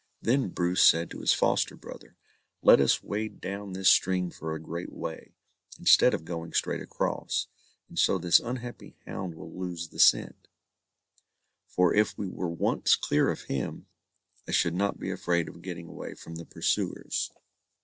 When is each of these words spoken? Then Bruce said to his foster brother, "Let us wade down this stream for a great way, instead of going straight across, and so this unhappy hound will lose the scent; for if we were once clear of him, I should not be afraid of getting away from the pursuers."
Then 0.19 0.49
Bruce 0.49 0.83
said 0.83 1.11
to 1.11 1.19
his 1.19 1.31
foster 1.31 1.75
brother, 1.75 2.17
"Let 2.63 2.81
us 2.81 3.03
wade 3.03 3.39
down 3.39 3.73
this 3.73 3.87
stream 3.91 4.31
for 4.31 4.55
a 4.55 4.59
great 4.59 4.91
way, 4.91 5.35
instead 5.77 6.15
of 6.15 6.25
going 6.25 6.53
straight 6.53 6.81
across, 6.81 7.45
and 7.87 7.99
so 7.99 8.17
this 8.17 8.39
unhappy 8.39 8.97
hound 9.05 9.35
will 9.35 9.55
lose 9.55 9.89
the 9.89 9.99
scent; 9.99 10.47
for 11.67 11.93
if 11.93 12.17
we 12.17 12.27
were 12.27 12.49
once 12.49 12.95
clear 12.95 13.29
of 13.29 13.41
him, 13.43 13.85
I 14.47 14.51
should 14.53 14.73
not 14.73 14.97
be 14.97 15.11
afraid 15.11 15.47
of 15.47 15.61
getting 15.61 15.87
away 15.87 16.15
from 16.15 16.33
the 16.37 16.45
pursuers." 16.45 17.29